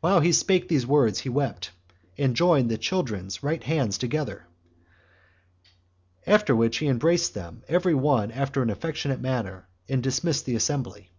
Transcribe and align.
While 0.00 0.18
he 0.20 0.32
spake 0.32 0.66
these 0.66 0.84
words 0.84 1.20
he 1.20 1.28
wept, 1.28 1.70
and 2.18 2.34
joined 2.34 2.68
the 2.68 2.76
children's 2.76 3.44
right 3.44 3.62
hands 3.62 3.96
together; 3.98 4.48
after 6.26 6.56
which 6.56 6.78
he 6.78 6.88
embraced 6.88 7.34
them 7.34 7.62
every 7.68 7.94
one 7.94 8.32
after 8.32 8.62
an 8.64 8.70
affectionate 8.70 9.20
manner, 9.20 9.68
and 9.88 10.02
dismissed 10.02 10.44
the 10.44 10.56
assembly. 10.56 11.12